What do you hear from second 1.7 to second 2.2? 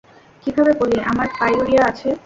আছে।